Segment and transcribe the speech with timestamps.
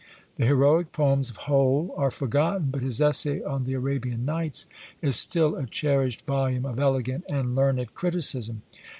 [0.37, 4.65] The heroic poems of Hole are forgotten, but his essay on the Arabian Nights
[4.99, 8.63] is still a cherished volume of elegant and learned criticism.